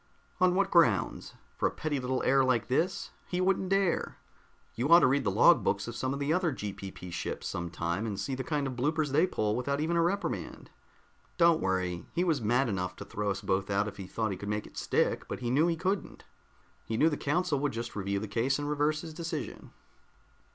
[0.39, 1.35] "On what grounds?
[1.59, 3.11] For a petty little error like this?
[3.27, 4.17] He wouldn't dare!
[4.73, 7.69] You ought to read the log books of some of the other GPP ships some
[7.69, 10.71] time and see the kind of bloopers they pull without even a reprimand.
[11.37, 14.37] Don't worry, he was mad enough to throw us both out if he thought he
[14.37, 16.23] could make it stick, but he knew he couldn't.
[16.83, 19.69] He knew the council would just review the case and reverse his decision."